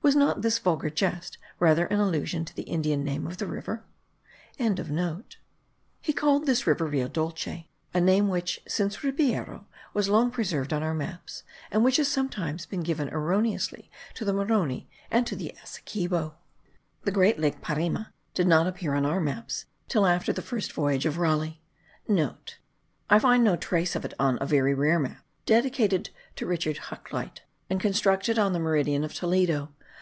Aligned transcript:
Was 0.00 0.16
not 0.16 0.40
this 0.40 0.58
vulgar 0.58 0.88
jest 0.88 1.36
rather 1.58 1.84
an 1.88 2.00
allusion 2.00 2.46
to 2.46 2.56
the 2.56 2.62
Indian 2.62 3.04
name 3.04 3.26
of 3.26 3.36
the 3.36 3.46
river?) 3.46 3.84
He 6.00 6.12
called 6.14 6.46
this 6.46 6.66
river 6.66 6.86
Rio 6.86 7.08
Dolce 7.08 7.68
a 7.92 8.00
name 8.00 8.28
which, 8.28 8.58
since 8.66 9.04
Ribeyro, 9.04 9.66
was 9.92 10.08
long 10.08 10.30
preserved 10.30 10.72
on 10.72 10.82
our 10.82 10.94
maps, 10.94 11.42
and 11.70 11.84
which 11.84 11.98
has 11.98 12.08
sometimes 12.08 12.64
been 12.64 12.80
given 12.82 13.10
erroneously 13.10 13.90
to 14.14 14.24
the 14.24 14.32
Maroni 14.32 14.88
and 15.10 15.26
to 15.26 15.36
the 15.36 15.54
Essequibo. 15.62 16.36
The 17.04 17.12
great 17.12 17.38
Lake 17.38 17.60
Parima 17.60 18.10
did 18.32 18.46
not 18.46 18.66
appear 18.66 18.94
on 18.94 19.04
our 19.04 19.20
maps* 19.20 19.66
till 19.88 20.06
after 20.06 20.32
the 20.32 20.40
first 20.40 20.72
voyage 20.72 21.04
of 21.04 21.18
Raleigh. 21.18 21.60
(* 21.90 22.08
I 23.10 23.18
find 23.18 23.44
no 23.44 23.56
trace 23.56 23.94
of 23.94 24.06
it 24.06 24.14
on 24.18 24.38
a 24.40 24.46
very 24.46 24.72
rare 24.72 24.98
map, 25.00 25.22
dedicated 25.44 26.08
to 26.36 26.46
Richard 26.46 26.78
Hakluyt, 26.88 27.42
and 27.68 27.78
constructed 27.78 28.38
on 28.38 28.54
the 28.54 28.58
meridian 28.58 29.04
of 29.04 29.12
Toledo. 29.12 29.74